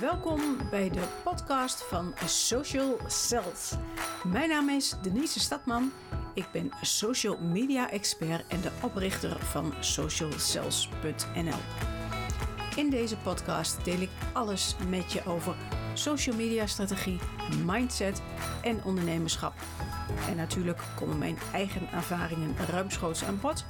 Welkom 0.00 0.40
bij 0.70 0.90
de 0.90 1.02
podcast 1.24 1.82
van 1.82 2.14
Social 2.24 2.98
Cells. 3.06 3.72
Mijn 4.24 4.48
naam 4.48 4.68
is 4.68 4.94
Denise 5.02 5.40
Stadman. 5.40 5.92
Ik 6.34 6.46
ben 6.52 6.70
social 6.82 7.38
media 7.38 7.90
expert 7.90 8.46
en 8.46 8.60
de 8.60 8.70
oprichter 8.82 9.38
van 9.40 9.72
socialcells.nl. 9.80 11.58
In 12.76 12.90
deze 12.90 13.16
podcast 13.16 13.84
deel 13.84 14.00
ik 14.00 14.10
alles 14.32 14.76
met 14.88 15.12
je 15.12 15.24
over 15.24 15.54
social 15.94 16.36
media 16.36 16.66
strategie, 16.66 17.18
mindset 17.64 18.22
en 18.62 18.84
ondernemerschap. 18.84 19.54
En 20.28 20.36
natuurlijk 20.36 20.80
komen 20.96 21.18
mijn 21.18 21.38
eigen 21.52 21.88
ervaringen 21.92 22.56
ruimschoots 22.70 23.24
aan 23.24 23.40
bod. 23.40 23.64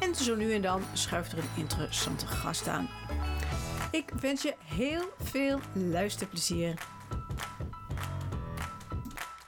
En 0.00 0.14
zo 0.14 0.36
nu 0.36 0.54
en 0.54 0.62
dan 0.62 0.82
schuift 0.92 1.32
er 1.32 1.38
een 1.38 1.48
interessante 1.54 2.26
gast 2.26 2.68
aan. 2.68 2.88
Ik 3.90 4.10
wens 4.20 4.42
je 4.42 4.54
heel 4.64 5.12
veel 5.18 5.60
luisterplezier. 5.72 6.74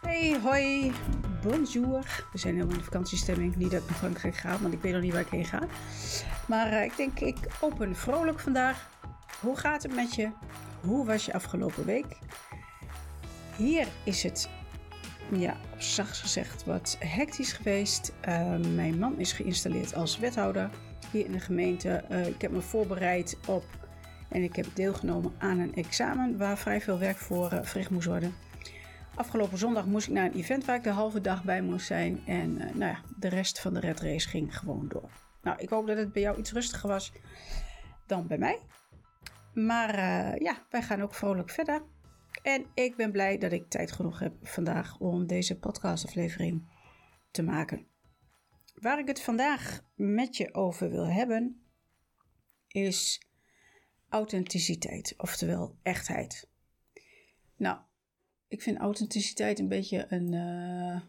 Hey, 0.01 0.41
hoi, 0.43 0.93
bonjour. 1.43 2.27
We 2.33 2.39
zijn 2.39 2.55
helemaal 2.55 2.75
in 2.75 2.79
de 2.79 2.85
vakantiestemming. 2.85 3.57
Niet 3.57 3.71
dat 3.71 3.83
ik 3.83 3.89
naar 3.89 3.99
Frankrijk 3.99 4.37
ga, 4.37 4.59
want 4.59 4.75
ik 4.75 4.83
weet 4.83 4.93
nog 4.93 5.03
niet 5.03 5.13
waar 5.13 5.21
ik 5.21 5.29
heen 5.29 5.45
ga. 5.45 5.63
Maar 6.47 6.73
uh, 6.73 6.83
ik 6.83 6.97
denk, 6.97 7.21
ik 7.21 7.37
open 7.61 7.97
vrolijk 7.97 8.41
vandaag. 8.41 8.89
Hoe 9.41 9.57
gaat 9.57 9.83
het 9.83 9.95
met 9.95 10.15
je? 10.15 10.31
Hoe 10.81 11.07
was 11.07 11.25
je 11.25 11.33
afgelopen 11.33 11.85
week? 11.85 12.19
Hier 13.57 13.87
is 14.05 14.23
het, 14.23 14.49
ja, 15.33 15.57
zacht 15.77 16.19
gezegd, 16.19 16.65
wat 16.65 16.97
hectisch 16.99 17.53
geweest. 17.53 18.13
Uh, 18.29 18.57
mijn 18.57 18.99
man 18.99 19.19
is 19.19 19.33
geïnstalleerd 19.33 19.95
als 19.95 20.19
wethouder 20.19 20.71
hier 21.11 21.25
in 21.25 21.33
de 21.33 21.41
gemeente. 21.41 22.05
Uh, 22.11 22.27
ik 22.27 22.41
heb 22.41 22.51
me 22.51 22.61
voorbereid 22.61 23.39
op 23.47 23.65
en 24.29 24.43
ik 24.43 24.57
heb 24.57 24.67
deelgenomen 24.75 25.33
aan 25.39 25.59
een 25.59 25.75
examen 25.75 26.39
waar 26.39 26.59
vrij 26.59 26.81
veel 26.81 26.99
werk 26.99 27.17
voor 27.17 27.53
uh, 27.53 27.63
verricht 27.63 27.91
moest 27.91 28.07
worden. 28.07 28.35
Afgelopen 29.15 29.59
zondag 29.59 29.87
moest 29.87 30.07
ik 30.07 30.13
naar 30.13 30.25
een 30.25 30.39
event 30.39 30.65
waar 30.65 30.77
ik 30.77 30.83
de 30.83 30.91
halve 30.91 31.21
dag 31.21 31.45
bij 31.45 31.63
moest 31.63 31.87
zijn. 31.87 32.27
En 32.27 32.51
uh, 32.51 32.65
nou 32.65 32.93
ja, 32.93 33.01
de 33.19 33.29
rest 33.29 33.61
van 33.61 33.75
de 33.75 33.81
red 33.81 34.01
race 34.01 34.29
ging 34.29 34.59
gewoon 34.59 34.89
door. 34.89 35.11
Nou, 35.43 35.59
ik 35.59 35.69
hoop 35.69 35.87
dat 35.87 35.97
het 35.97 36.13
bij 36.13 36.23
jou 36.23 36.39
iets 36.39 36.53
rustiger 36.53 36.89
was 36.89 37.13
dan 38.07 38.27
bij 38.27 38.39
mij. 38.39 38.59
Maar 39.55 39.95
uh, 39.95 40.37
ja, 40.37 40.67
wij 40.71 40.83
gaan 40.83 41.03
ook 41.03 41.15
vrolijk 41.15 41.51
verder. 41.51 41.83
En 42.43 42.67
ik 42.75 42.97
ben 42.97 43.13
blij 43.13 43.39
dat 43.39 43.53
ik 43.53 43.69
tijd 43.69 43.93
genoeg 43.93 44.19
heb 44.19 44.33
vandaag 44.43 44.99
om 44.99 45.27
deze 45.27 45.59
podcastaflevering 45.59 46.69
te 47.31 47.43
maken. 47.43 47.87
Waar 48.75 48.99
ik 48.99 49.09
het 49.09 49.23
vandaag 49.23 49.81
met 49.95 50.37
je 50.37 50.55
over 50.55 50.91
wil 50.91 51.07
hebben, 51.07 51.63
is 52.69 53.28
authenticiteit, 54.09 55.15
oftewel 55.17 55.77
echtheid. 55.83 56.49
Nou, 57.57 57.79
ik 58.49 58.63
vind 58.63 58.79
authenticiteit 58.79 59.59
een 59.59 59.69
beetje 59.69 60.07
een 60.09 60.33
uh, 60.33 61.01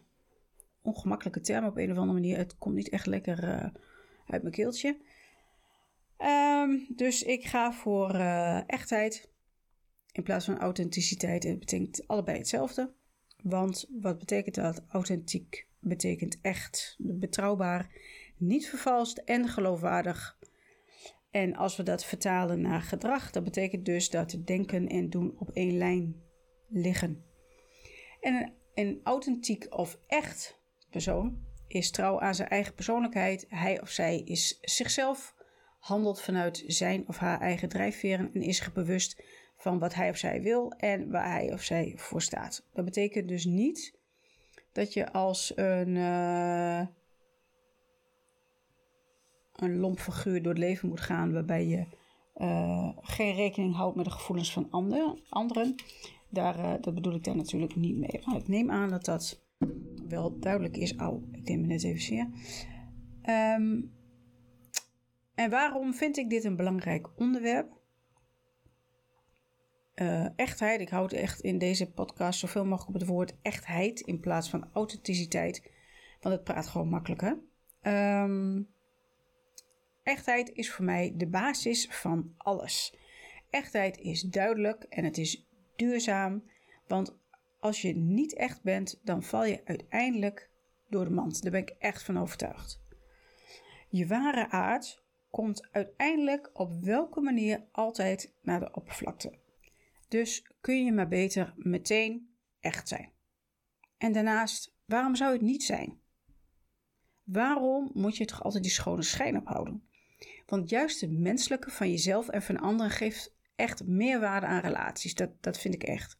ongemakkelijke 0.82 1.40
term 1.40 1.64
op 1.64 1.76
een 1.76 1.90
of 1.90 1.96
andere 1.96 2.20
manier. 2.20 2.36
Het 2.36 2.58
komt 2.58 2.74
niet 2.74 2.88
echt 2.88 3.06
lekker 3.06 3.44
uh, 3.44 3.66
uit 4.26 4.42
mijn 4.42 4.54
keeltje. 4.54 4.96
Um, 6.18 6.86
dus 6.88 7.22
ik 7.22 7.44
ga 7.44 7.72
voor 7.72 8.14
uh, 8.14 8.68
echtheid 8.68 9.30
in 10.12 10.22
plaats 10.22 10.44
van 10.44 10.58
authenticiteit. 10.58 11.42
Het 11.42 11.58
betekent 11.58 12.06
allebei 12.06 12.38
hetzelfde. 12.38 12.92
Want 13.42 13.86
wat 14.00 14.18
betekent 14.18 14.54
dat? 14.54 14.84
Authentiek 14.88 15.66
betekent 15.78 16.38
echt, 16.40 16.96
betrouwbaar, 16.98 17.90
niet 18.36 18.68
vervalst 18.68 19.18
en 19.18 19.48
geloofwaardig. 19.48 20.38
En 21.30 21.56
als 21.56 21.76
we 21.76 21.82
dat 21.82 22.04
vertalen 22.04 22.60
naar 22.60 22.80
gedrag, 22.80 23.30
dat 23.30 23.44
betekent 23.44 23.84
dus 23.84 24.10
dat 24.10 24.36
denken 24.44 24.88
en 24.88 25.10
doen 25.10 25.34
op 25.38 25.50
één 25.50 25.78
lijn 25.78 26.22
liggen. 26.68 27.24
En 28.20 28.52
een, 28.74 29.00
authentiek 29.04 29.66
of 29.76 29.98
echt 30.06 30.60
persoon 30.90 31.44
is 31.66 31.90
trouw 31.90 32.20
aan 32.20 32.34
zijn 32.34 32.48
eigen 32.48 32.74
persoonlijkheid. 32.74 33.46
Hij 33.48 33.80
of 33.80 33.88
zij 33.88 34.20
is 34.20 34.58
zichzelf, 34.60 35.34
handelt 35.78 36.20
vanuit 36.20 36.64
zijn 36.66 37.08
of 37.08 37.16
haar 37.16 37.40
eigen 37.40 37.68
drijfveren 37.68 38.30
en 38.34 38.42
is 38.42 38.56
zich 38.56 38.72
bewust 38.72 39.22
van 39.56 39.78
wat 39.78 39.94
hij 39.94 40.10
of 40.10 40.16
zij 40.16 40.42
wil 40.42 40.70
en 40.70 41.10
waar 41.10 41.30
hij 41.30 41.52
of 41.52 41.62
zij 41.62 41.92
voor 41.96 42.22
staat. 42.22 42.66
Dat 42.72 42.84
betekent 42.84 43.28
dus 43.28 43.44
niet 43.44 43.98
dat 44.72 44.92
je 44.92 45.12
als 45.12 45.52
een, 45.56 45.94
uh, 45.96 46.86
een 49.60 49.78
lomp 49.78 49.98
figuur 49.98 50.42
door 50.42 50.52
het 50.52 50.62
leven 50.62 50.88
moet 50.88 51.00
gaan 51.00 51.32
waarbij 51.32 51.66
je 51.66 51.86
uh, 52.36 52.88
geen 53.00 53.34
rekening 53.34 53.74
houdt 53.74 53.96
met 53.96 54.04
de 54.04 54.10
gevoelens 54.10 54.52
van 54.52 54.66
ander, 54.70 55.14
anderen. 55.28 55.74
Daar, 56.28 56.58
uh, 56.58 56.74
dat 56.80 56.94
bedoel 56.94 57.14
ik 57.14 57.24
daar 57.24 57.36
natuurlijk 57.36 57.76
niet 57.76 57.96
mee. 57.96 58.20
Maar 58.24 58.36
ik 58.36 58.48
neem 58.48 58.70
aan 58.70 58.88
dat 58.88 59.04
dat 59.04 59.42
wel 60.08 60.38
duidelijk 60.38 60.76
is. 60.76 60.96
Au, 60.96 61.22
ik 61.32 61.48
neem 61.48 61.60
me 61.60 61.66
net 61.66 61.84
even 61.84 62.00
zeer. 62.00 62.28
Um, 63.58 63.92
en 65.34 65.50
waarom 65.50 65.94
vind 65.94 66.16
ik 66.16 66.30
dit 66.30 66.44
een 66.44 66.56
belangrijk 66.56 67.08
onderwerp? 67.16 67.78
Uh, 69.94 70.26
echtheid, 70.36 70.80
ik 70.80 70.88
houd 70.88 71.12
echt 71.12 71.40
in 71.40 71.58
deze 71.58 71.90
podcast 71.90 72.38
zoveel 72.38 72.64
mogelijk 72.64 72.88
op 72.88 73.00
het 73.00 73.06
woord 73.08 73.36
echtheid 73.42 74.00
in 74.00 74.20
plaats 74.20 74.50
van 74.50 74.68
authenticiteit, 74.72 75.70
want 76.20 76.34
het 76.34 76.44
praat 76.44 76.66
gewoon 76.66 76.88
makkelijker. 76.88 77.38
Um, 77.82 78.68
echtheid 80.02 80.50
is 80.52 80.72
voor 80.72 80.84
mij 80.84 81.12
de 81.16 81.26
basis 81.26 81.86
van 81.90 82.34
alles. 82.36 82.94
Echtheid 83.50 83.98
is 83.98 84.22
duidelijk 84.22 84.82
en 84.82 85.04
het 85.04 85.18
is 85.18 85.46
duurzaam, 85.76 86.42
want 86.86 87.18
als 87.60 87.82
je 87.82 87.96
niet 87.96 88.34
echt 88.34 88.62
bent, 88.62 89.00
dan 89.04 89.22
val 89.22 89.44
je 89.44 89.60
uiteindelijk 89.64 90.50
door 90.88 91.04
de 91.04 91.10
mand. 91.10 91.42
Daar 91.42 91.52
ben 91.52 91.60
ik 91.60 91.74
echt 91.78 92.02
van 92.02 92.18
overtuigd. 92.18 92.80
Je 93.88 94.06
ware 94.06 94.48
aard 94.48 95.02
komt 95.30 95.68
uiteindelijk 95.72 96.50
op 96.52 96.84
welke 96.84 97.20
manier 97.20 97.64
altijd 97.72 98.34
naar 98.42 98.60
de 98.60 98.72
oppervlakte. 98.72 99.38
Dus 100.08 100.52
kun 100.60 100.84
je 100.84 100.92
maar 100.92 101.08
beter 101.08 101.54
meteen 101.56 102.34
echt 102.60 102.88
zijn. 102.88 103.12
En 103.98 104.12
daarnaast, 104.12 104.74
waarom 104.84 105.16
zou 105.16 105.32
het 105.32 105.40
niet 105.40 105.62
zijn? 105.62 106.00
Waarom 107.22 107.90
moet 107.94 108.16
je 108.16 108.24
toch 108.24 108.42
altijd 108.42 108.62
die 108.62 108.72
schone 108.72 109.02
schijn 109.02 109.36
ophouden? 109.36 109.88
Want 110.50 110.70
juist 110.70 111.00
het 111.00 111.18
menselijke 111.18 111.70
van 111.70 111.90
jezelf 111.90 112.28
en 112.28 112.42
van 112.42 112.60
anderen 112.60 112.90
geeft 112.90 113.34
echt 113.56 113.86
meerwaarde 113.86 114.46
aan 114.46 114.60
relaties. 114.60 115.14
Dat, 115.14 115.30
dat 115.40 115.58
vind 115.58 115.74
ik 115.74 115.82
echt. 115.82 116.18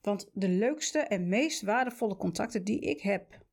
Want 0.00 0.30
de 0.32 0.48
leukste 0.48 0.98
en 0.98 1.28
meest 1.28 1.62
waardevolle 1.62 2.16
contacten 2.16 2.64
die 2.64 2.80
ik 2.80 3.00
heb, 3.00 3.44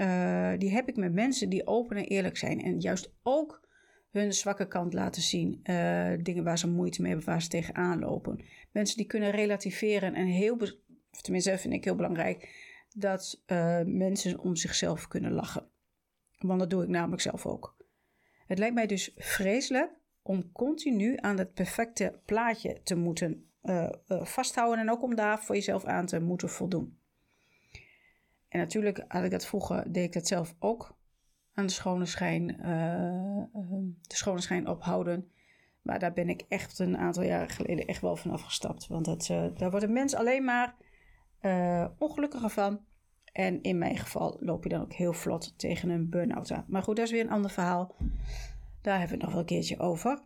uh, 0.00 0.52
die 0.58 0.70
heb 0.70 0.88
ik 0.88 0.96
met 0.96 1.12
mensen 1.12 1.48
die 1.48 1.66
open 1.66 1.96
en 1.96 2.04
eerlijk 2.04 2.36
zijn. 2.36 2.60
En 2.60 2.80
juist 2.80 3.12
ook 3.22 3.68
hun 4.10 4.32
zwakke 4.32 4.68
kant 4.68 4.92
laten 4.92 5.22
zien. 5.22 5.60
Uh, 5.62 6.12
dingen 6.22 6.44
waar 6.44 6.58
ze 6.58 6.68
moeite 6.68 7.02
mee 7.02 7.10
hebben, 7.10 7.28
waar 7.28 7.42
ze 7.42 7.48
tegenaan 7.48 7.98
lopen. 7.98 8.44
Mensen 8.72 8.96
die 8.96 9.06
kunnen 9.06 9.30
relativeren 9.30 10.14
en 10.14 10.26
heel, 10.26 10.56
of 11.10 11.20
tenminste 11.20 11.58
vind 11.58 11.74
ik 11.74 11.84
heel 11.84 11.96
belangrijk, 11.96 12.66
dat 12.94 13.42
uh, 13.46 13.80
mensen 13.84 14.38
om 14.38 14.56
zichzelf 14.56 15.08
kunnen 15.08 15.32
lachen. 15.32 15.68
Want 16.38 16.60
dat 16.60 16.70
doe 16.70 16.82
ik 16.82 16.88
namelijk 16.88 17.22
zelf 17.22 17.46
ook. 17.46 17.77
Het 18.48 18.58
lijkt 18.58 18.74
mij 18.74 18.86
dus 18.86 19.12
vreselijk 19.16 19.92
om 20.22 20.52
continu 20.52 21.16
aan 21.20 21.38
het 21.38 21.54
perfecte 21.54 22.20
plaatje 22.24 22.82
te 22.82 22.94
moeten 22.94 23.50
uh, 23.62 23.88
uh, 24.08 24.24
vasthouden 24.24 24.78
en 24.78 24.90
ook 24.90 25.02
om 25.02 25.14
daar 25.14 25.42
voor 25.42 25.54
jezelf 25.54 25.84
aan 25.84 26.06
te 26.06 26.20
moeten 26.20 26.48
voldoen. 26.48 26.98
En 28.48 28.58
natuurlijk 28.58 29.04
had 29.08 29.24
ik 29.24 29.30
dat 29.30 29.46
vroeger, 29.46 29.92
deed 29.92 30.04
ik 30.04 30.12
dat 30.12 30.26
zelf 30.26 30.54
ook 30.58 30.96
aan 31.54 31.66
de 31.66 31.72
schone 31.72 32.06
schijn, 32.06 32.56
uh, 32.60 33.42
de 34.02 34.16
schone 34.16 34.40
schijn 34.40 34.68
ophouden. 34.68 35.30
Maar 35.82 35.98
daar 35.98 36.12
ben 36.12 36.28
ik 36.28 36.44
echt 36.48 36.78
een 36.78 36.96
aantal 36.96 37.22
jaren 37.22 37.48
geleden 37.48 37.86
echt 37.86 38.00
wel 38.00 38.16
van 38.16 38.30
afgestapt. 38.30 38.86
Want 38.86 39.04
dat, 39.04 39.26
daar 39.56 39.70
wordt 39.70 39.84
een 39.84 39.92
mens 39.92 40.14
alleen 40.14 40.44
maar 40.44 40.74
ongelukkiger 41.98 42.50
van. 42.50 42.86
En 43.38 43.62
in 43.62 43.78
mijn 43.78 43.96
geval 43.96 44.36
loop 44.40 44.62
je 44.62 44.68
dan 44.68 44.80
ook 44.80 44.92
heel 44.92 45.12
vlot 45.12 45.58
tegen 45.58 45.88
een 45.88 46.08
burn-out 46.08 46.52
aan. 46.52 46.64
Maar 46.68 46.82
goed, 46.82 46.96
dat 46.96 47.04
is 47.04 47.10
weer 47.10 47.20
een 47.20 47.30
ander 47.30 47.50
verhaal. 47.50 47.96
Daar 48.82 48.98
hebben 48.98 49.18
we 49.18 49.24
het 49.24 49.24
nog 49.24 49.30
wel 49.30 49.40
een 49.40 49.46
keertje 49.46 49.78
over. 49.78 50.22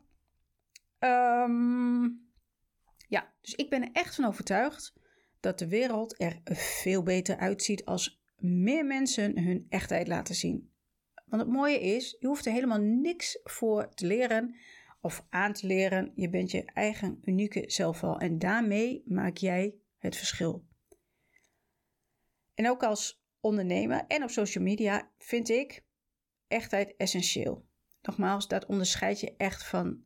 Um, 0.99 2.31
ja, 3.09 3.33
dus 3.41 3.55
ik 3.55 3.71
ben 3.71 3.83
er 3.83 3.89
echt 3.93 4.15
van 4.15 4.25
overtuigd 4.25 4.95
dat 5.41 5.59
de 5.59 5.69
wereld 5.69 6.21
er 6.21 6.41
veel 6.55 7.03
beter 7.03 7.37
uitziet 7.37 7.85
als 7.85 8.23
meer 8.37 8.87
mensen 8.87 9.39
hun 9.39 9.67
echtheid 9.69 10.09
laten 10.09 10.35
zien. 10.35 10.71
Want 11.25 11.43
het 11.43 11.51
mooie 11.51 11.81
is, 11.81 12.17
je 12.21 12.27
hoeft 12.27 12.47
er 12.47 12.53
helemaal 12.53 12.81
niks 12.81 13.41
voor 13.45 13.89
te 13.95 14.07
leren 14.07 14.55
of 15.01 15.27
aan 15.31 15.53
te 15.53 15.67
leren. 15.67 16.13
Je 16.15 16.29
bent 16.29 16.51
je 16.51 16.65
eigen 16.65 17.21
unieke 17.25 17.65
zelf 17.67 18.05
al 18.05 18.19
en 18.19 18.39
daarmee 18.39 19.03
maak 19.07 19.37
jij 19.37 19.75
het 19.99 20.17
verschil. 20.17 20.71
En 22.55 22.69
ook 22.69 22.83
als 22.83 23.23
ondernemer 23.41 24.05
en 24.09 24.23
op 24.23 24.31
social 24.31 24.65
media 24.65 25.11
vind 25.19 25.49
ik 25.49 25.85
echtheid 26.49 26.97
essentieel. 26.97 27.67
Nogmaals, 28.03 28.49
dat 28.49 28.67
onderscheid 28.67 29.21
je 29.21 29.35
echt 29.37 29.65
van 29.65 30.05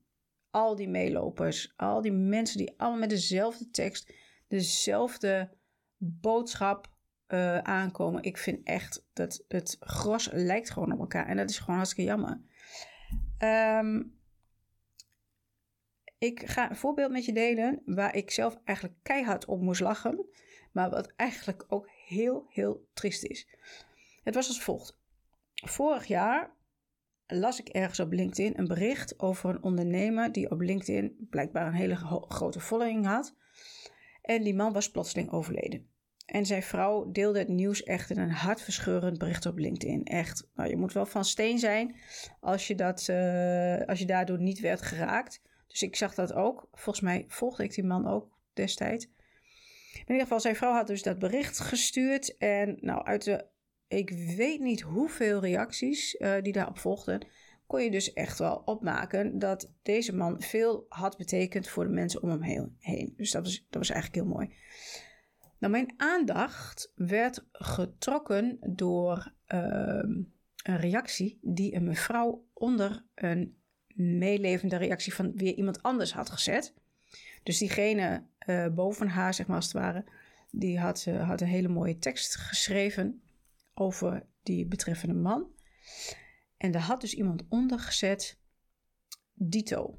al 0.51 0.77
die 0.77 0.89
meelopers, 0.89 1.73
al 1.77 2.01
die 2.01 2.13
mensen 2.13 2.59
die 2.59 2.75
allemaal 2.77 2.99
met 2.99 3.11
dezelfde 3.11 3.71
tekst, 3.71 4.13
dezelfde 4.49 5.57
boodschap 5.97 6.95
uh, 7.29 7.59
aankomen. 7.59 8.23
Ik 8.23 8.39
vind 8.39 8.67
echt 8.67 9.07
dat 9.13 9.45
het 9.49 9.77
gros 9.81 10.29
lijkt 10.33 10.71
gewoon 10.71 10.93
op 10.93 10.99
elkaar. 10.99 11.27
En 11.27 11.37
dat 11.37 11.51
is 11.51 11.59
gewoon 11.59 11.77
hartstikke 11.77 12.11
jammer. 12.11 12.41
Um, 13.39 14.19
ik 16.19 16.49
ga 16.49 16.71
een 16.71 16.77
voorbeeld 16.77 17.11
met 17.11 17.25
je 17.25 17.33
delen 17.33 17.83
waar 17.85 18.15
ik 18.15 18.31
zelf 18.31 18.59
eigenlijk 18.65 18.99
keihard 19.03 19.45
op 19.45 19.61
moest 19.61 19.81
lachen. 19.81 20.27
Maar 20.73 20.91
wat 20.91 21.13
eigenlijk 21.17 21.65
ook 21.69 21.91
heel, 22.07 22.47
heel 22.49 22.87
triest 22.93 23.25
is. 23.25 23.47
Het 24.23 24.35
was 24.35 24.49
als 24.49 24.63
volgt. 24.63 24.99
Vorig 25.55 26.07
jaar 26.07 26.51
las 27.27 27.61
ik 27.61 27.69
ergens 27.69 28.01
op 28.01 28.13
LinkedIn 28.13 28.59
een 28.59 28.67
bericht 28.67 29.21
over 29.21 29.51
een 29.51 29.63
ondernemer 29.63 30.33
die 30.33 30.51
op 30.51 30.61
LinkedIn 30.61 31.27
blijkbaar 31.31 31.67
een 31.67 31.73
hele 31.73 31.97
grote 32.29 32.61
following 32.61 33.07
had. 33.07 33.35
En 34.23 34.43
die 34.43 34.55
man 34.55 34.73
was 34.73 34.91
plotseling 34.91 35.31
overleden. 35.31 35.87
En 36.27 36.47
zijn 36.47 36.63
vrouw 36.63 37.11
deelde 37.11 37.39
het 37.39 37.49
nieuws 37.49 37.83
echt 37.83 38.11
in 38.11 38.19
een 38.19 38.31
hartverscheurend 38.31 39.19
bericht 39.19 39.47
op 39.47 39.59
LinkedIn. 39.59 40.05
Echt, 40.05 40.49
nou, 40.55 40.69
je 40.69 40.77
moet 40.77 40.93
wel 40.93 41.07
van 41.07 41.25
steen 41.25 41.59
zijn 41.59 41.97
als 42.41 42.67
je, 42.67 42.75
dat, 42.75 43.07
uh, 43.11 43.81
als 43.81 43.99
je 43.99 44.07
daardoor 44.07 44.41
niet 44.41 44.61
werd 44.61 44.83
geraakt. 44.83 45.41
Dus 45.67 45.83
ik 45.83 45.97
zag 45.97 46.15
dat 46.15 46.33
ook. 46.33 46.69
Volgens 46.73 47.05
mij 47.05 47.25
volgde 47.29 47.65
ik 47.65 47.75
die 47.75 47.85
man 47.85 48.07
ook 48.07 48.39
destijds. 48.53 49.09
In 49.99 50.13
ieder 50.13 50.23
geval, 50.23 50.41
zijn 50.41 50.57
vrouw 50.57 50.73
had 50.73 50.87
dus 50.87 51.03
dat 51.03 51.19
bericht 51.19 51.59
gestuurd. 51.59 52.37
En 52.37 52.77
nou, 52.81 53.05
uit 53.05 53.25
de, 53.25 53.45
ik 53.89 54.11
weet 54.37 54.61
niet 54.61 54.81
hoeveel 54.81 55.41
reacties 55.41 56.15
uh, 56.15 56.35
die 56.43 56.53
daarop 56.53 56.79
volgden, 56.79 57.27
kon 57.67 57.83
je 57.83 57.91
dus 57.91 58.13
echt 58.13 58.39
wel 58.39 58.63
opmaken 58.65 59.39
dat 59.39 59.73
deze 59.83 60.15
man 60.15 60.41
veel 60.41 60.87
had 60.89 61.17
betekend 61.17 61.69
voor 61.69 61.85
de 61.85 61.91
mensen 61.91 62.23
om 62.23 62.31
hem 62.31 62.43
heen. 62.79 63.15
Dus 63.17 63.31
dat 63.31 63.45
was, 63.45 63.57
dat 63.71 63.79
was 63.79 63.91
eigenlijk 63.91 64.25
heel 64.25 64.35
mooi. 64.35 64.55
Nou, 65.59 65.73
mijn 65.73 65.95
aandacht 65.97 66.93
werd 66.95 67.47
getrokken 67.53 68.59
door 68.61 69.33
uh, 69.55 70.03
een 70.63 70.77
reactie 70.77 71.39
die 71.43 71.75
een 71.75 71.85
mevrouw 71.85 72.47
onder 72.53 73.05
een 73.15 73.57
meelevende 73.95 74.77
reactie 74.77 75.15
van 75.15 75.33
weer 75.35 75.55
iemand 75.55 75.83
anders 75.83 76.13
had 76.13 76.31
gezet. 76.31 76.75
Dus 77.47 77.59
diegene 77.59 78.27
uh, 78.47 78.67
boven 78.69 79.09
haar, 79.09 79.35
zeg 79.35 79.47
maar 79.47 79.57
als 79.57 79.65
het 79.65 79.75
ware, 79.75 80.05
die 80.51 80.79
had, 80.79 81.05
uh, 81.09 81.29
had 81.29 81.41
een 81.41 81.47
hele 81.47 81.69
mooie 81.69 81.99
tekst 81.99 82.37
geschreven 82.37 83.23
over 83.75 84.27
die 84.43 84.67
betreffende 84.67 85.15
man. 85.15 85.51
En 86.57 86.71
daar 86.71 86.83
had 86.83 87.01
dus 87.01 87.15
iemand 87.15 87.43
onder 87.49 87.79
gezet, 87.79 88.41
dito. 89.35 89.99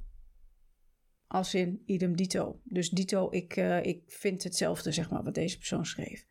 Als 1.28 1.54
in 1.54 1.84
idem 1.86 2.16
dito. 2.16 2.62
Dus 2.64 2.90
dito, 2.90 3.28
ik, 3.32 3.56
uh, 3.56 3.84
ik 3.84 4.04
vind 4.08 4.44
hetzelfde, 4.44 4.92
zeg 4.92 5.10
maar, 5.10 5.24
wat 5.24 5.36
deze 5.36 5.58
persoon 5.58 5.86
schreef. 5.86 6.28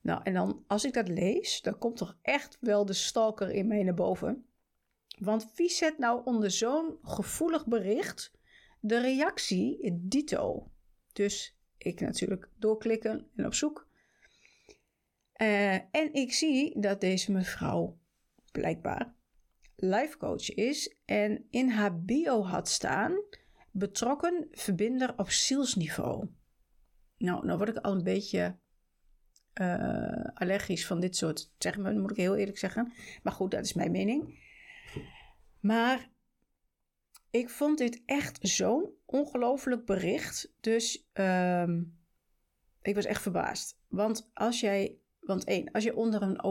Nou, 0.00 0.20
en 0.22 0.34
dan 0.34 0.64
als 0.66 0.84
ik 0.84 0.92
dat 0.92 1.08
lees, 1.08 1.60
dan 1.62 1.78
komt 1.78 1.96
toch 1.96 2.18
echt 2.22 2.56
wel 2.60 2.86
de 2.86 2.92
stalker 2.92 3.50
in 3.50 3.66
mij 3.66 3.82
naar 3.82 3.94
boven. 3.94 4.46
Want 5.18 5.50
wie 5.54 5.70
zet 5.70 5.98
nou 5.98 6.24
onder 6.24 6.50
zo'n 6.50 6.98
gevoelig 7.02 7.66
bericht 7.66 8.35
de 8.86 9.00
reactie 9.00 9.98
dito? 10.02 10.70
Dus 11.12 11.58
ik 11.78 12.00
natuurlijk 12.00 12.48
doorklikken 12.58 13.30
en 13.36 13.46
op 13.46 13.54
zoek. 13.54 13.88
Uh, 15.42 15.74
en 15.74 16.12
ik 16.12 16.32
zie 16.32 16.80
dat 16.80 17.00
deze 17.00 17.32
mevrouw 17.32 17.98
blijkbaar 18.52 19.14
life 19.76 20.16
coach 20.16 20.54
is 20.54 20.96
en 21.04 21.46
in 21.50 21.68
haar 21.68 22.00
bio 22.00 22.44
had 22.44 22.68
staan 22.68 23.22
betrokken 23.70 24.48
verbinder 24.50 25.18
op 25.18 25.30
zielsniveau. 25.30 26.28
Nou, 27.18 27.46
nou 27.46 27.58
word 27.58 27.76
ik 27.76 27.76
al 27.76 27.92
een 27.92 28.02
beetje 28.02 28.56
uh, 29.60 30.24
allergisch 30.34 30.86
van 30.86 31.00
dit 31.00 31.16
soort 31.16 31.52
termen, 31.58 32.00
moet 32.00 32.10
ik 32.10 32.16
heel 32.16 32.36
eerlijk 32.36 32.58
zeggen. 32.58 32.92
Maar 33.22 33.32
goed, 33.32 33.50
dat 33.50 33.64
is 33.64 33.72
mijn 33.72 33.90
mening. 33.90 34.44
Maar 35.60 36.10
ik 37.38 37.50
vond 37.50 37.78
dit 37.78 38.02
echt 38.06 38.38
zo'n 38.40 38.90
ongelooflijk 39.04 39.84
bericht. 39.84 40.52
Dus 40.60 41.08
um, 41.12 41.98
ik 42.82 42.94
was 42.94 43.04
echt 43.04 43.22
verbaasd. 43.22 43.78
Want 43.88 44.30
als 44.34 44.60
jij, 44.60 44.98
want 45.20 45.44
één, 45.44 45.70
als 45.70 45.84
je 45.84 45.96
onder 45.96 46.22
een 46.22 46.42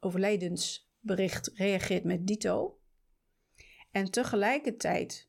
overlijdensbericht 0.00 1.50
reageert 1.54 2.04
met 2.04 2.26
dito. 2.26 2.80
En 3.90 4.10
tegelijkertijd, 4.10 5.28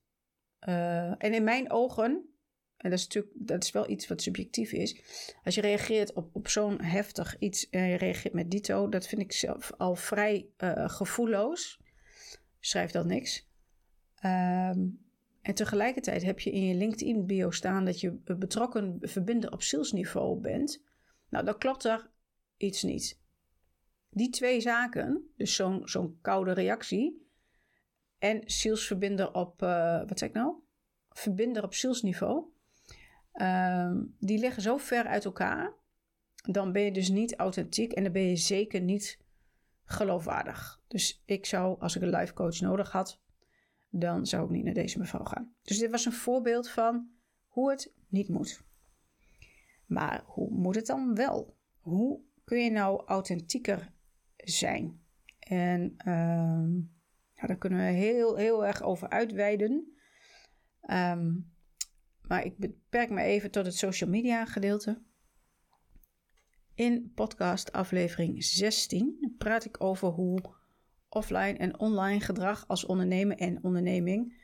uh, 0.68 1.24
en 1.24 1.34
in 1.34 1.44
mijn 1.44 1.72
ogen, 1.72 2.30
en 2.78 2.90
dat 2.90 3.00
is 3.00 3.04
natuurlijk 3.04 3.34
dat 3.36 3.64
is 3.64 3.72
wel 3.72 3.90
iets 3.90 4.08
wat 4.08 4.22
subjectief 4.22 4.72
is. 4.72 5.02
Als 5.44 5.56
je 5.56 5.62
reageert 5.62 6.14
op, 6.14 6.36
op 6.36 6.48
zo'n 6.48 6.82
heftig 6.82 7.40
iets 7.40 7.70
en 7.70 7.88
je 7.88 7.96
reageert 7.96 8.34
met 8.34 8.52
dito, 8.52 8.90
dat 8.90 9.08
vind 9.08 9.22
ik 9.22 9.32
zelf 9.32 9.72
al 9.78 9.96
vrij 9.96 10.50
uh, 10.58 10.90
gevoelloos 10.90 11.80
schrijf 12.60 12.92
dan 12.92 13.08
niks. 13.08 13.49
Um, 14.26 15.08
en 15.42 15.54
tegelijkertijd 15.54 16.24
heb 16.24 16.40
je 16.40 16.52
in 16.52 16.66
je 16.66 16.76
LinkedIn-bio 16.76 17.52
staan 17.52 17.86
dat 17.86 18.00
je 18.00 18.12
betrokken 18.38 18.98
verbinden 19.02 19.54
op 19.54 19.62
salesniveau 19.62 20.40
bent. 20.40 20.84
Nou, 21.30 21.46
dan 21.46 21.58
klopt 21.58 21.84
er 21.84 22.10
iets 22.58 22.84
niet. 22.84 23.20
Die 24.10 24.30
twee 24.30 24.62
zaken, 24.62 25.30
dus 25.36 25.56
zo'n 25.84 26.18
koude 26.22 26.52
reactie 26.52 27.28
en 28.18 28.42
salesverbinder 28.46 29.34
op, 29.34 29.62
uh, 29.62 30.00
wat 30.08 30.20
zeg 30.20 30.30
ik 30.30 30.36
nou? 30.36 30.56
Verbinder 31.10 31.64
op 31.64 31.74
salesniveau, 31.74 32.46
um, 33.34 34.16
die 34.20 34.40
liggen 34.40 34.62
zo 34.62 34.78
ver 34.78 35.06
uit 35.06 35.26
elkaar. 35.26 35.74
Dan 36.36 36.72
ben 36.72 36.82
je 36.82 36.92
dus 36.92 37.10
niet 37.10 37.36
authentiek 37.36 37.92
en 37.92 38.04
dan 38.04 38.12
ben 38.12 38.30
je 38.30 38.36
zeker 38.36 38.82
niet 38.82 39.20
geloofwaardig. 39.84 40.82
Dus 40.88 41.24
ik 41.26 41.46
zou, 41.46 41.80
als 41.80 41.96
ik 41.96 42.02
een 42.02 42.16
life 42.16 42.34
coach 42.34 42.60
nodig 42.60 42.92
had, 42.92 43.22
dan 43.90 44.26
zou 44.26 44.44
ik 44.46 44.50
niet 44.50 44.64
naar 44.64 44.74
deze 44.74 45.00
mevrouw 45.00 45.24
gaan. 45.24 45.54
Dus 45.62 45.78
dit 45.78 45.92
was 45.92 46.06
een 46.06 46.12
voorbeeld 46.12 46.70
van 46.70 47.10
hoe 47.48 47.70
het 47.70 47.94
niet 48.08 48.30
moet. 48.30 48.64
Maar 49.86 50.24
hoe 50.26 50.52
moet 50.52 50.76
het 50.76 50.86
dan 50.86 51.16
wel? 51.16 51.58
Hoe 51.80 52.22
kun 52.44 52.64
je 52.64 52.72
nou 52.72 53.06
authentieker 53.06 53.94
zijn? 54.36 55.02
En 55.40 55.94
ja, 57.34 57.48
daar 57.48 57.58
kunnen 57.58 57.80
we 57.80 57.92
heel, 57.92 58.36
heel 58.36 58.66
erg 58.66 58.82
over 58.82 59.10
uitweiden. 59.10 59.94
Um, 60.92 61.54
maar 62.22 62.46
ik 62.46 62.58
beperk 62.58 63.10
me 63.10 63.22
even 63.22 63.52
tot 63.52 63.66
het 63.66 63.76
social 63.76 64.10
media 64.10 64.46
gedeelte. 64.46 65.02
In 66.74 67.12
podcast 67.16 67.72
aflevering 67.72 68.44
16 68.44 69.36
praat 69.38 69.66
ik 69.66 69.84
over 69.84 70.08
hoe 70.08 70.42
offline 71.10 71.58
en 71.58 71.80
online 71.80 72.20
gedrag 72.20 72.68
als 72.68 72.86
ondernemer 72.86 73.38
en 73.38 73.64
onderneming 73.64 74.38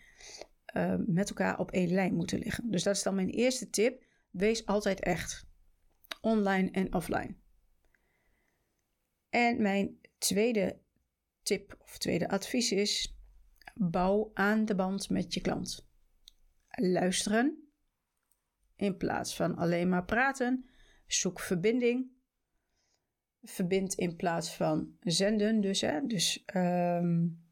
uh, 0.76 0.96
met 1.06 1.30
elkaar 1.30 1.60
op 1.60 1.72
één 1.72 1.92
lijn 1.92 2.16
moeten 2.16 2.40
liggen. 2.40 2.72
Dus 2.72 2.84
dat 2.84 2.96
is 2.96 3.04
dan 3.04 3.16
mijn 3.16 3.30
eerste 3.30 3.70
tip. 3.70 4.04
Wees 4.30 4.66
altijd 4.66 5.00
echt. 5.00 5.48
Online 6.22 6.72
en 6.72 6.94
offline. 6.94 7.36
En 9.30 9.62
mijn 9.62 10.00
tweede 10.18 10.80
tip 11.42 11.78
of 11.80 11.98
tweede 11.98 12.30
advies 12.30 12.72
is: 12.72 13.18
bouw 13.74 14.32
aan 14.34 14.66
de 14.66 14.76
band 14.76 15.10
met 15.10 15.34
je 15.34 15.42
klant. 15.42 15.88
Luisteren 16.68 17.70
in 18.76 18.98
plaats 18.98 19.36
van 19.36 19.56
alleen 19.56 19.90
maar 19.90 20.06
praten. 20.06 20.66
Zoek 21.08 21.40
verbinding 21.40 22.15
verbindt 23.46 23.94
in 23.94 24.16
plaats 24.16 24.56
van 24.56 24.96
zenden. 25.00 25.62
Dus, 25.62 25.82
hè, 25.82 26.06
dus 26.08 26.44
um, 26.56 27.44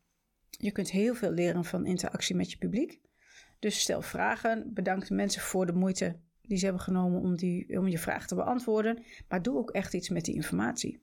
je 0.50 0.72
kunt 0.72 0.92
heel 0.92 1.16
veel 1.16 1.32
leren 1.32 1.66
van 1.66 1.86
interactie 1.86 2.36
met 2.36 2.52
je 2.52 2.58
publiek. 2.58 3.02
Dus 3.60 3.80
stel 3.80 4.02
vragen. 4.02 4.74
Bedank 4.74 5.08
de 5.08 5.14
mensen 5.14 5.42
voor 5.42 5.66
de 5.66 5.74
moeite 5.74 6.20
die 6.42 6.58
ze 6.58 6.66
hebben 6.66 6.84
genomen 6.84 7.22
om, 7.22 7.36
die, 7.36 7.80
om 7.80 7.88
je 7.88 7.98
vraag 7.98 8.28
te 8.28 8.36
beantwoorden. 8.36 9.04
Maar 9.28 9.42
doe 9.42 9.58
ook 9.58 9.72
echt 9.72 9.94
iets 9.94 10.10
met 10.10 10.26
die 10.26 10.36
informatie. 10.36 11.02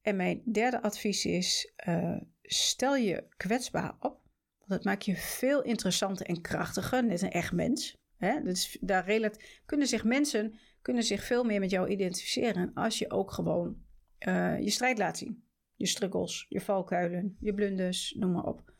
En 0.00 0.16
mijn 0.16 0.42
derde 0.52 0.82
advies 0.82 1.24
is: 1.24 1.72
uh, 1.88 2.20
stel 2.42 2.96
je 2.96 3.26
kwetsbaar 3.36 3.96
op. 4.00 4.20
Want 4.58 4.70
dat 4.70 4.84
maakt 4.84 5.04
je 5.04 5.16
veel 5.16 5.62
interessanter 5.62 6.26
en 6.26 6.40
krachtiger, 6.40 7.04
net 7.04 7.22
een 7.22 7.30
echt 7.30 7.52
mens. 7.52 7.96
Hè? 8.18 8.40
Daar 8.80 9.30
kunnen 9.66 9.86
zich 9.86 10.04
mensen 10.04 10.58
kunnen 10.82 11.06
zich 11.06 11.24
veel 11.24 11.44
meer 11.44 11.60
met 11.60 11.70
jou 11.70 11.88
identificeren 11.88 12.70
als 12.74 12.98
je 12.98 13.10
ook 13.10 13.30
gewoon 13.30 13.76
uh, 14.18 14.60
je 14.60 14.70
strijd 14.70 14.98
laat 14.98 15.18
zien. 15.18 15.44
Je 15.74 15.86
struggles, 15.86 16.46
je 16.48 16.60
valkuilen, 16.60 17.36
je 17.40 17.54
blunders, 17.54 18.14
noem 18.18 18.32
maar 18.32 18.44
op. 18.44 18.72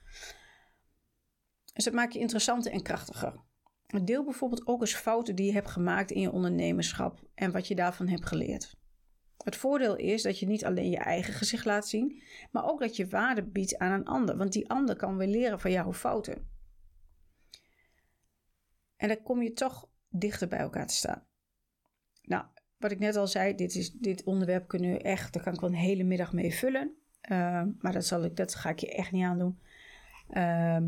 Dus 1.72 1.84
dat 1.84 1.92
maakt 1.92 2.12
je 2.12 2.18
interessanter 2.18 2.72
en 2.72 2.82
krachtiger. 2.82 3.40
Deel 4.04 4.24
bijvoorbeeld 4.24 4.66
ook 4.66 4.80
eens 4.80 4.94
fouten 4.94 5.34
die 5.34 5.46
je 5.46 5.52
hebt 5.52 5.70
gemaakt 5.70 6.10
in 6.10 6.20
je 6.20 6.32
ondernemerschap 6.32 7.28
en 7.34 7.52
wat 7.52 7.68
je 7.68 7.74
daarvan 7.74 8.08
hebt 8.08 8.26
geleerd. 8.26 8.76
Het 9.44 9.56
voordeel 9.56 9.96
is 9.96 10.22
dat 10.22 10.38
je 10.38 10.46
niet 10.46 10.64
alleen 10.64 10.90
je 10.90 10.98
eigen 10.98 11.34
gezicht 11.34 11.64
laat 11.64 11.88
zien, 11.88 12.22
maar 12.50 12.70
ook 12.70 12.80
dat 12.80 12.96
je 12.96 13.08
waarde 13.08 13.42
biedt 13.42 13.78
aan 13.78 13.92
een 13.92 14.06
ander, 14.06 14.36
want 14.36 14.52
die 14.52 14.70
ander 14.70 14.96
kan 14.96 15.16
weer 15.16 15.28
leren 15.28 15.60
van 15.60 15.70
jouw 15.70 15.92
fouten. 15.92 16.57
En 18.98 19.08
dan 19.08 19.22
kom 19.22 19.42
je 19.42 19.52
toch 19.52 19.88
dichter 20.08 20.48
bij 20.48 20.58
elkaar 20.58 20.86
te 20.86 20.94
staan. 20.94 21.26
Nou, 22.22 22.44
wat 22.76 22.90
ik 22.90 22.98
net 22.98 23.16
al 23.16 23.26
zei, 23.26 23.54
dit, 23.54 23.74
is, 23.74 23.90
dit 23.92 24.24
onderwerp 24.24 24.68
kunnen 24.68 24.90
we 24.90 24.98
echt, 24.98 25.32
daar 25.32 25.42
kan 25.42 25.54
ik 25.54 25.60
wel 25.60 25.70
een 25.70 25.76
hele 25.76 26.04
middag 26.04 26.32
mee 26.32 26.54
vullen. 26.54 26.96
Ehm, 27.20 27.70
maar 27.78 27.92
dat, 27.92 28.06
zal 28.06 28.24
ik, 28.24 28.36
dat 28.36 28.54
ga 28.54 28.70
ik 28.70 28.78
je 28.78 28.94
echt 28.94 29.12
niet 29.12 29.24
aandoen. 29.24 29.60
Ehm, 30.28 30.86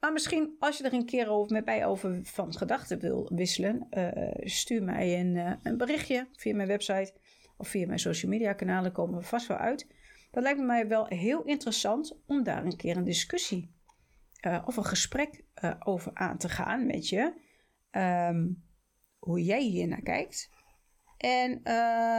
maar 0.00 0.12
misschien 0.12 0.56
als 0.58 0.78
je 0.78 0.84
er 0.84 0.92
een 0.92 1.06
keer 1.06 1.28
over, 1.28 1.52
met 1.52 1.64
mij 1.64 1.86
over 1.86 2.20
van 2.22 2.54
gedachten 2.54 2.98
wil 2.98 3.30
wisselen, 3.34 3.86
uh, 3.90 4.30
stuur 4.34 4.82
mij 4.82 5.20
een, 5.20 5.34
uh, 5.34 5.52
een 5.62 5.76
berichtje 5.76 6.28
via 6.32 6.54
mijn 6.54 6.68
website 6.68 7.14
of 7.56 7.68
via 7.68 7.86
mijn 7.86 7.98
social 7.98 8.30
media 8.30 8.52
kanalen. 8.52 8.92
Komen 8.92 9.18
we 9.18 9.24
vast 9.24 9.46
wel 9.46 9.56
uit. 9.56 9.86
Dat 10.30 10.42
lijkt 10.42 10.60
mij 10.60 10.88
wel 10.88 11.06
heel 11.06 11.42
interessant 11.42 12.18
om 12.26 12.42
daar 12.42 12.64
een 12.64 12.76
keer 12.76 12.96
een 12.96 13.04
discussie 13.04 13.75
uh, 14.46 14.62
of 14.66 14.76
een 14.76 14.84
gesprek 14.84 15.44
over 15.78 16.14
aan 16.14 16.38
te 16.38 16.48
gaan 16.48 16.86
met 16.86 17.08
je. 17.08 17.44
Um, 17.90 18.64
hoe 19.18 19.44
jij 19.44 19.62
hier 19.62 19.88
naar 19.88 20.02
kijkt. 20.02 20.50
En 21.16 21.62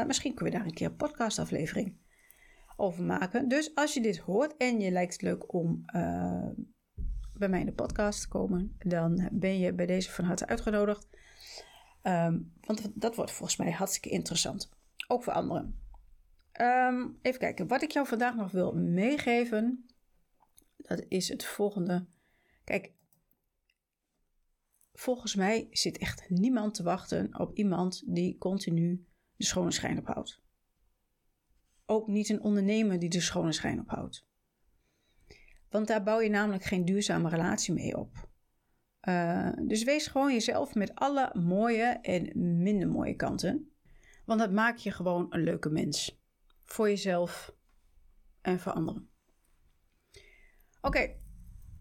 misschien 0.07 0.33
kunnen 0.33 0.53
we 0.53 0.59
daar 0.59 0.67
een 0.67 0.73
keer 0.73 0.87
een 0.87 0.95
podcastaflevering 0.95 1.97
over 2.75 3.03
maken. 3.03 3.47
Dus 3.47 3.75
als 3.75 3.93
je 3.93 4.01
dit 4.01 4.17
hoort 4.17 4.57
en 4.57 4.79
je 4.79 4.91
lijkt 4.91 5.13
het 5.13 5.21
leuk 5.21 5.53
om 5.53 5.85
bij 7.33 7.49
mij 7.49 7.59
in 7.59 7.65
de 7.65 7.73
podcast 7.73 8.21
te 8.21 8.27
komen, 8.27 8.75
dan 8.79 9.29
ben 9.31 9.59
je 9.59 9.73
bij 9.73 9.85
deze 9.85 10.11
van 10.11 10.25
harte 10.25 10.47
uitgenodigd. 10.47 11.07
Um, 12.03 12.53
want 12.61 13.01
dat 13.01 13.15
wordt 13.15 13.31
volgens 13.31 13.57
mij 13.57 13.71
hartstikke 13.71 14.09
interessant. 14.09 14.69
Ook 15.07 15.23
voor 15.23 15.33
anderen. 15.33 15.81
Um, 16.61 17.19
even 17.21 17.39
kijken, 17.39 17.67
wat 17.67 17.81
ik 17.81 17.91
jou 17.91 18.07
vandaag 18.07 18.35
nog 18.35 18.51
wil 18.51 18.73
meegeven, 18.73 19.85
dat 20.77 21.05
is 21.07 21.29
het 21.29 21.45
volgende. 21.45 22.07
Kijk, 22.67 22.93
volgens 24.93 25.35
mij 25.35 25.67
zit 25.71 25.97
echt 25.97 26.29
niemand 26.29 26.73
te 26.73 26.83
wachten 26.83 27.39
op 27.39 27.57
iemand 27.57 28.03
die 28.05 28.37
continu 28.37 29.05
de 29.35 29.45
schone 29.45 29.71
schijn 29.71 29.99
ophoudt 29.99 30.45
ook 31.87 32.07
niet 32.07 32.29
een 32.29 32.41
ondernemer 32.41 32.99
die 32.99 33.09
de 33.09 33.21
schone 33.21 33.51
schijn 33.51 33.79
ophoudt. 33.79 34.25
Want 35.69 35.87
daar 35.87 36.03
bouw 36.03 36.19
je 36.19 36.29
namelijk 36.29 36.63
geen 36.63 36.85
duurzame 36.85 37.29
relatie 37.29 37.73
mee 37.73 37.97
op. 37.97 38.29
Uh, 39.01 39.51
dus 39.65 39.83
wees 39.83 40.07
gewoon 40.07 40.33
jezelf 40.33 40.75
met 40.75 40.95
alle 40.95 41.31
mooie 41.39 41.83
en 41.85 42.31
minder 42.61 42.87
mooie 42.87 43.15
kanten. 43.15 43.71
Want 44.25 44.39
dat 44.39 44.51
maakt 44.51 44.83
je 44.83 44.91
gewoon 44.91 45.25
een 45.29 45.43
leuke 45.43 45.69
mens. 45.69 46.21
Voor 46.63 46.89
jezelf 46.89 47.55
en 48.41 48.59
voor 48.59 48.71
anderen. 48.71 49.09
Oké, 50.81 51.15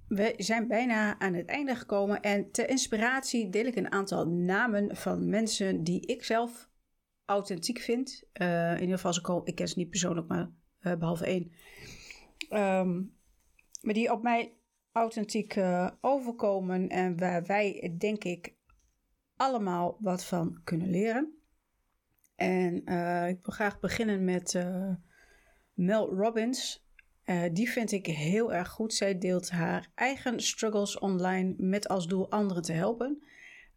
we 0.08 0.34
zijn 0.36 0.68
bijna 0.68 1.18
aan 1.18 1.34
het 1.34 1.46
einde 1.46 1.74
gekomen. 1.74 2.20
En 2.22 2.50
ter 2.50 2.68
inspiratie 2.68 3.48
deel 3.48 3.64
ik 3.66 3.76
een 3.76 3.92
aantal 3.92 4.28
namen 4.28 4.96
van 4.96 5.28
mensen 5.28 5.82
die 5.82 6.06
ik 6.06 6.24
zelf 6.24 6.70
authentiek 7.24 7.78
vind. 7.78 8.22
Uh, 8.40 8.74
in 8.74 8.80
ieder 8.80 8.98
geval, 8.98 9.40
ik 9.44 9.54
ken 9.54 9.68
ze 9.68 9.78
niet 9.78 9.90
persoonlijk, 9.90 10.28
maar 10.28 10.50
uh, 10.80 10.94
behalve 10.94 11.24
één. 11.24 11.52
Um, 12.50 13.14
maar 13.80 13.94
die 13.94 14.12
op 14.12 14.22
mij 14.22 14.56
authentiek 14.92 15.56
uh, 15.56 15.90
overkomen 16.00 16.88
en 16.88 17.18
waar 17.18 17.44
wij, 17.44 17.94
denk 17.98 18.24
ik, 18.24 18.54
allemaal 19.36 19.96
wat 20.00 20.24
van 20.24 20.60
kunnen 20.64 20.90
leren. 20.90 21.34
En 22.34 22.74
ik 23.28 23.44
wil 23.44 23.54
graag 23.54 23.80
beginnen 23.80 24.24
met 24.24 24.66
Mel 25.74 26.14
Robbins. 26.14 26.85
Die 27.52 27.70
vind 27.70 27.92
ik 27.92 28.06
heel 28.06 28.52
erg 28.52 28.68
goed. 28.68 28.94
Zij 28.94 29.18
deelt 29.18 29.50
haar 29.50 29.90
eigen 29.94 30.40
struggles 30.40 30.98
online 30.98 31.54
met 31.58 31.88
als 31.88 32.06
doel 32.06 32.30
anderen 32.30 32.62
te 32.62 32.72
helpen. 32.72 33.22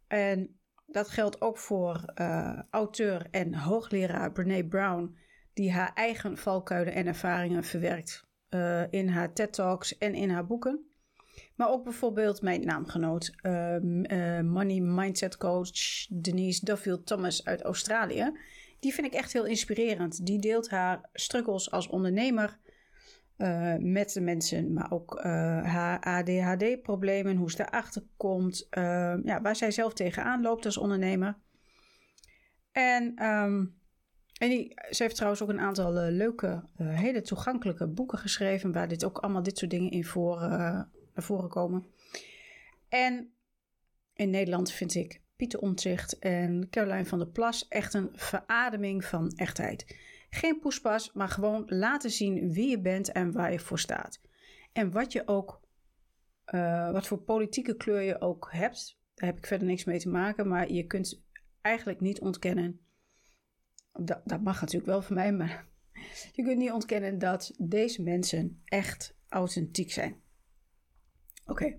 En 0.06 0.60
dat 0.86 1.08
geldt 1.08 1.40
ook 1.40 1.58
voor 1.58 2.12
uh, 2.14 2.62
auteur 2.70 3.26
en 3.30 3.54
hoogleraar 3.54 4.32
Brene 4.32 4.68
Brown, 4.68 5.16
die 5.52 5.72
haar 5.72 5.94
eigen 5.94 6.36
valkuilen 6.38 6.94
en 6.94 7.06
ervaringen 7.06 7.64
verwerkt 7.64 8.28
uh, 8.50 8.82
in 8.90 9.08
haar 9.08 9.32
TED 9.32 9.52
Talks 9.52 9.98
en 9.98 10.14
in 10.14 10.30
haar 10.30 10.46
boeken. 10.46 10.84
Maar 11.56 11.68
ook 11.68 11.84
bijvoorbeeld 11.84 12.42
mijn 12.42 12.64
naamgenoot, 12.64 13.32
uh, 13.42 13.76
Money 14.40 14.80
Mindset 14.80 15.36
Coach 15.36 16.06
Denise 16.08 16.64
Duffield 16.64 17.06
Thomas 17.06 17.44
uit 17.44 17.62
Australië. 17.62 18.32
Die 18.80 18.94
vind 18.94 19.06
ik 19.06 19.12
echt 19.12 19.32
heel 19.32 19.46
inspirerend. 19.46 20.26
Die 20.26 20.38
deelt 20.38 20.70
haar 20.70 21.08
struggles 21.12 21.70
als 21.70 21.88
ondernemer 21.88 22.58
uh, 23.40 23.74
met 23.78 24.12
de 24.12 24.20
mensen, 24.20 24.72
maar 24.72 24.92
ook 24.92 25.20
haar 25.64 26.00
ADHD-problemen, 26.00 27.36
hoe 27.36 27.50
ze 27.50 27.62
erachter 27.66 28.02
komt, 28.16 28.66
uh, 28.70 29.14
ja, 29.24 29.40
waar 29.42 29.56
zij 29.56 29.70
zelf 29.70 29.92
tegenaan 29.92 30.42
loopt 30.42 30.64
als 30.64 30.76
ondernemer. 30.76 31.36
En, 32.72 33.24
um, 33.24 33.78
en 34.38 34.48
die, 34.48 34.72
ze 34.90 35.02
heeft 35.02 35.14
trouwens 35.14 35.42
ook 35.42 35.48
een 35.48 35.60
aantal 35.60 35.92
leuke, 35.92 36.62
hele 36.76 37.20
toegankelijke 37.20 37.86
boeken 37.86 38.18
geschreven, 38.18 38.72
waar 38.72 38.88
dit 38.88 39.04
ook 39.04 39.18
allemaal 39.18 39.42
dit 39.42 39.58
soort 39.58 39.70
dingen 39.70 39.90
in 39.90 40.04
voor, 40.04 40.38
naar 40.40 40.90
voren 41.14 41.48
komen. 41.48 41.86
En 42.88 43.32
in 44.14 44.30
Nederland 44.30 44.72
vind 44.72 44.94
ik 44.94 45.20
Pieter 45.40 45.60
Omtzigt 45.60 46.18
en 46.18 46.70
Caroline 46.70 47.04
van 47.04 47.18
der 47.18 47.28
Plas 47.28 47.68
echt 47.68 47.94
een 47.94 48.10
verademing 48.12 49.04
van 49.04 49.32
echtheid. 49.36 49.96
Geen 50.30 50.58
poespas, 50.58 51.12
maar 51.12 51.28
gewoon 51.28 51.64
laten 51.66 52.10
zien 52.10 52.52
wie 52.52 52.68
je 52.68 52.80
bent 52.80 53.12
en 53.12 53.32
waar 53.32 53.52
je 53.52 53.58
voor 53.58 53.78
staat. 53.78 54.20
En 54.72 54.90
wat 54.90 55.12
je 55.12 55.28
ook, 55.28 55.60
uh, 56.54 56.90
wat 56.90 57.06
voor 57.06 57.18
politieke 57.18 57.76
kleur 57.76 58.00
je 58.00 58.20
ook 58.20 58.48
hebt, 58.52 58.98
daar 59.14 59.28
heb 59.28 59.38
ik 59.38 59.46
verder 59.46 59.66
niks 59.66 59.84
mee 59.84 59.98
te 59.98 60.08
maken, 60.08 60.48
maar 60.48 60.72
je 60.72 60.86
kunt 60.86 61.22
eigenlijk 61.60 62.00
niet 62.00 62.20
ontkennen. 62.20 62.80
Dat, 63.92 64.20
dat 64.24 64.40
mag 64.40 64.60
natuurlijk 64.60 64.90
wel 64.90 65.02
voor 65.02 65.16
mij, 65.16 65.32
maar 65.32 65.66
je 66.36 66.42
kunt 66.42 66.58
niet 66.58 66.72
ontkennen 66.72 67.18
dat 67.18 67.54
deze 67.58 68.02
mensen 68.02 68.62
echt 68.64 69.16
authentiek 69.28 69.92
zijn. 69.92 70.20
Oké, 71.46 71.78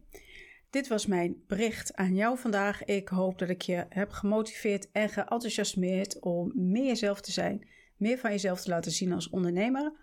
dit 0.71 0.87
was 0.87 1.05
mijn 1.05 1.43
bericht 1.47 1.95
aan 1.95 2.15
jou 2.15 2.37
vandaag. 2.37 2.83
Ik 2.83 3.07
hoop 3.07 3.39
dat 3.39 3.49
ik 3.49 3.61
je 3.61 3.85
heb 3.89 4.09
gemotiveerd 4.09 4.91
en 4.91 5.09
geenthousiasmeerd 5.09 6.19
om 6.19 6.51
meer 6.55 6.85
jezelf 6.85 7.21
te 7.21 7.31
zijn 7.31 7.69
meer 8.01 8.17
van 8.17 8.31
jezelf 8.31 8.61
te 8.61 8.69
laten 8.69 8.91
zien 8.91 9.13
als 9.13 9.29
ondernemer. 9.29 9.93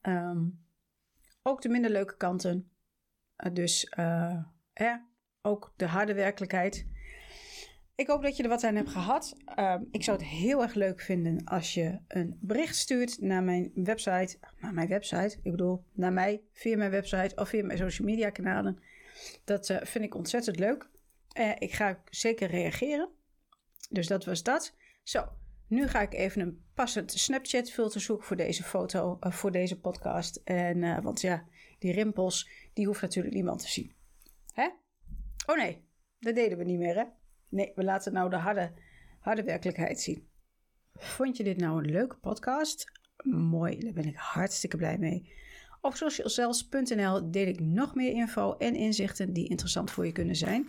Ehm, 0.00 0.42
ook 1.42 1.62
de 1.62 1.68
minder 1.68 1.90
leuke 1.90 2.16
kanten. 2.16 2.70
Uh, 3.44 3.52
dus 3.52 3.92
uh, 3.98 4.42
ook 5.42 5.72
de 5.76 5.86
harde 5.86 6.14
werkelijkheid. 6.14 6.86
Ik 7.94 8.06
hoop 8.06 8.22
dat 8.22 8.36
je 8.36 8.42
er 8.42 8.48
wat 8.48 8.64
aan 8.64 8.74
hebt 8.74 8.88
gehad. 8.88 9.36
Uh, 9.58 9.76
ik 9.90 10.02
zou 10.02 10.16
het 10.16 10.26
heel 10.26 10.62
erg 10.62 10.74
leuk 10.74 11.00
vinden 11.00 11.44
als 11.44 11.74
je 11.74 11.98
een 12.08 12.38
bericht 12.40 12.76
stuurt 12.76 13.20
naar 13.20 13.42
mijn 13.42 13.70
website. 13.74 14.38
Naar 14.60 14.74
mijn 14.74 14.88
website, 14.88 15.38
ik 15.42 15.50
bedoel, 15.50 15.84
naar 15.92 16.12
mij 16.12 16.42
via 16.52 16.76
mijn 16.76 16.90
website 16.90 17.36
of 17.36 17.48
via 17.48 17.64
mijn 17.64 17.78
social 17.78 18.08
media 18.08 18.30
kanalen. 18.30 18.82
Dat 19.44 19.68
uh, 19.68 19.76
vind 19.82 20.04
ik 20.04 20.14
ontzettend 20.14 20.58
leuk. 20.58 20.88
ik 21.58 21.72
ga 21.72 22.02
zeker 22.10 22.48
reageren. 22.48 23.08
Dus 23.90 24.06
dat 24.06 24.24
was 24.24 24.42
dat. 24.42 24.74
Zo, 25.02 25.28
nu 25.66 25.88
ga 25.88 26.00
ik 26.00 26.14
even 26.14 26.40
een 26.40 26.64
passend 26.74 27.12
Snapchat 27.12 27.70
filter 27.70 28.00
zoeken 28.00 28.26
voor 28.26 28.36
deze 28.36 28.62
foto, 28.62 29.18
uh, 29.20 29.32
voor 29.32 29.52
deze 29.52 29.80
podcast. 29.80 30.40
En, 30.44 31.02
want 31.02 31.20
ja, 31.20 31.44
die 31.78 31.92
rimpels, 31.92 32.50
die 32.72 32.86
hoeft 32.86 33.00
natuurlijk 33.00 33.34
niemand 33.34 33.60
te 33.60 33.68
zien. 33.68 33.92
Hè? 34.52 34.68
Oh 35.46 35.56
nee, 35.56 35.84
dat 36.18 36.34
deden 36.34 36.58
we 36.58 36.64
niet 36.64 36.78
meer 36.78 36.94
hè? 36.94 37.04
Nee, 37.48 37.72
we 37.74 37.84
laten 37.84 38.12
nou 38.12 38.30
de 38.30 38.36
harde, 38.36 38.72
harde 39.20 39.42
werkelijkheid 39.42 40.00
zien. 40.00 40.28
Vond 40.94 41.36
je 41.36 41.44
dit 41.44 41.56
nou 41.56 41.78
een 41.78 41.90
leuke 41.90 42.16
podcast? 42.16 42.92
Mooi, 43.24 43.78
daar 43.78 43.92
ben 43.92 44.06
ik 44.06 44.16
hartstikke 44.16 44.76
blij 44.76 44.98
mee. 44.98 45.32
Op 45.84 45.96
socialcells.nl 45.96 47.30
deel 47.30 47.46
ik 47.46 47.60
nog 47.60 47.94
meer 47.94 48.12
info 48.12 48.54
en 48.58 48.74
inzichten 48.74 49.32
die 49.32 49.48
interessant 49.48 49.90
voor 49.90 50.06
je 50.06 50.12
kunnen 50.12 50.36
zijn. 50.36 50.68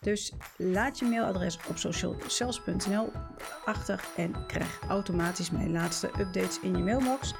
Dus 0.00 0.32
laat 0.56 0.98
je 0.98 1.04
mailadres 1.04 1.58
op 1.68 1.78
socialcells.nl 1.78 3.10
achter 3.64 4.04
en 4.16 4.46
krijg 4.46 4.80
automatisch 4.88 5.50
mijn 5.50 5.72
laatste 5.72 6.06
updates 6.06 6.60
in 6.60 6.76
je 6.76 6.82
mailbox. 6.82 7.34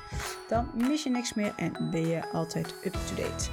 Dan 0.49 0.71
mis 0.75 1.03
je 1.03 1.11
niks 1.11 1.35
meer 1.35 1.53
en 1.57 1.91
ben 1.91 2.07
je 2.07 2.31
altijd 2.33 2.75
up-to-date. 2.85 3.51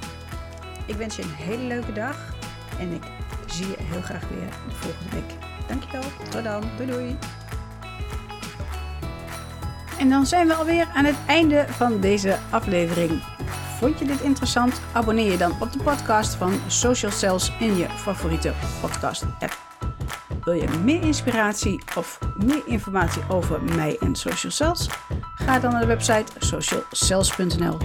Ik 0.86 0.94
wens 0.94 1.16
je 1.16 1.22
een 1.22 1.34
hele 1.34 1.62
leuke 1.62 1.92
dag 1.92 2.34
en 2.78 2.92
ik 2.92 3.02
zie 3.46 3.66
je 3.66 3.76
heel 3.78 4.02
graag 4.02 4.28
weer 4.28 4.52
volgende 4.68 5.10
week. 5.10 5.38
Dankjewel, 5.68 6.10
tot 6.30 6.44
dan, 6.44 6.62
doei 6.76 6.90
doei. 6.90 7.18
En 9.98 10.08
dan 10.08 10.26
zijn 10.26 10.46
we 10.46 10.54
alweer 10.54 10.86
aan 10.94 11.04
het 11.04 11.18
einde 11.26 11.64
van 11.68 12.00
deze 12.00 12.38
aflevering. 12.50 13.37
Vond 13.78 13.98
je 13.98 14.04
dit 14.04 14.20
interessant? 14.20 14.80
Abonneer 14.92 15.30
je 15.30 15.36
dan 15.36 15.52
op 15.60 15.72
de 15.72 15.82
podcast 15.82 16.34
van 16.34 16.52
Social 16.66 17.10
Cells 17.10 17.52
in 17.58 17.76
je 17.76 17.86
favoriete 17.88 18.52
podcast 18.80 19.24
app. 19.38 19.58
Wil 20.44 20.54
je 20.54 20.68
meer 20.84 21.02
inspiratie 21.02 21.82
of 21.96 22.18
meer 22.36 22.62
informatie 22.66 23.22
over 23.28 23.62
mij 23.62 23.96
en 24.00 24.16
Social 24.16 24.52
Cells? 24.52 24.88
Ga 25.34 25.58
dan 25.58 25.72
naar 25.72 25.80
de 25.80 25.86
website 25.86 26.32
socialcells.nl. 26.38 27.76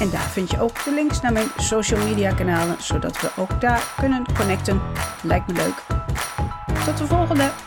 En 0.00 0.10
daar 0.10 0.28
vind 0.30 0.50
je 0.50 0.60
ook 0.60 0.84
de 0.84 0.92
links 0.94 1.20
naar 1.20 1.32
mijn 1.32 1.48
social 1.56 2.04
media 2.04 2.34
kanalen, 2.34 2.76
zodat 2.82 3.20
we 3.20 3.30
ook 3.36 3.60
daar 3.60 3.94
kunnen 4.00 4.24
connecten. 4.38 4.80
Lijkt 5.22 5.46
me 5.46 5.52
leuk. 5.52 5.82
Tot 6.84 6.98
de 6.98 7.06
volgende! 7.06 7.65